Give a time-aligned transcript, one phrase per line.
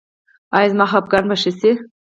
[0.55, 1.71] ایا زما خپګان به ښه شي؟